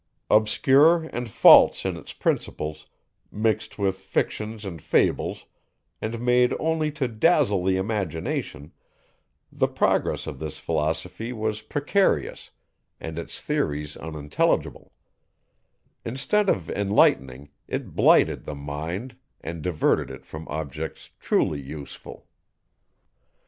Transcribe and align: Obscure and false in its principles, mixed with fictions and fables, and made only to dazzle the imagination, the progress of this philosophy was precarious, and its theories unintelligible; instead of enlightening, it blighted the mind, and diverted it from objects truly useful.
Obscure 0.31 1.03
and 1.13 1.29
false 1.29 1.85
in 1.85 1.95
its 1.95 2.11
principles, 2.11 2.87
mixed 3.31 3.77
with 3.77 3.97
fictions 3.99 4.65
and 4.65 4.81
fables, 4.81 5.45
and 6.01 6.19
made 6.19 6.55
only 6.59 6.91
to 6.93 7.07
dazzle 7.07 7.63
the 7.63 7.77
imagination, 7.77 8.71
the 9.51 9.67
progress 9.67 10.25
of 10.25 10.39
this 10.39 10.57
philosophy 10.57 11.31
was 11.31 11.61
precarious, 11.61 12.49
and 12.99 13.19
its 13.19 13.43
theories 13.43 13.95
unintelligible; 13.95 14.91
instead 16.03 16.49
of 16.49 16.67
enlightening, 16.71 17.51
it 17.67 17.95
blighted 17.95 18.43
the 18.43 18.55
mind, 18.55 19.15
and 19.41 19.61
diverted 19.61 20.09
it 20.09 20.25
from 20.25 20.47
objects 20.47 21.11
truly 21.19 21.61
useful. 21.61 22.25